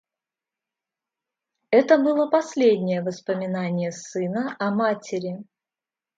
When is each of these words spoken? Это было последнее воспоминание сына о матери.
Это 1.69 1.99
было 1.99 2.27
последнее 2.27 3.03
воспоминание 3.03 3.91
сына 3.91 4.55
о 4.57 4.71
матери. 4.71 5.43